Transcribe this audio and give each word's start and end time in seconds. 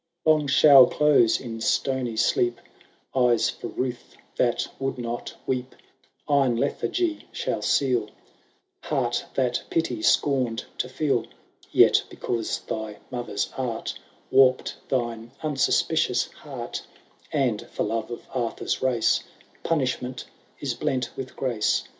(3 0.23 0.31
Long 0.31 0.47
shall 0.47 0.87
close 0.87 1.39
in 1.39 1.59
stonj 1.59 2.17
sleep 2.17 2.59
Eyes 3.13 3.51
for 3.51 3.67
ruth 3.67 4.17
that 4.35 4.67
would 4.79 4.97
not 4.97 5.35
weep; 5.45 5.75
Iron 6.27 6.57
lethaigy 6.57 7.25
shall 7.31 7.61
seal 7.61 8.09
Heart 8.81 9.23
that 9.35 9.61
pity 9.69 10.01
scorned 10.01 10.65
to 10.79 10.89
feel.. 10.89 11.27
Yet, 11.71 12.03
because 12.09 12.61
thy 12.61 12.97
mother^ 13.11 13.47
art 13.55 13.93
Warped 14.31 14.75
thine 14.89 15.33
unsuspicious 15.43 16.31
heart, 16.31 16.81
And 17.31 17.61
for 17.69 17.83
love 17.83 18.09
of 18.09 18.25
Arthur's 18.33 18.81
race. 18.81 19.23
Punishment 19.61 20.25
is 20.59 20.73
blent 20.73 21.15
with 21.15 21.35
grace. 21.35 21.83